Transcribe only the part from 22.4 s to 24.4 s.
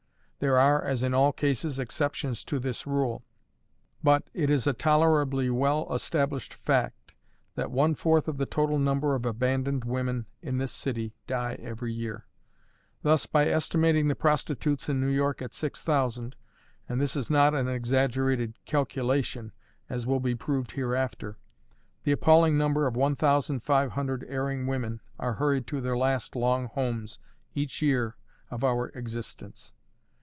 number of one thousand five hundred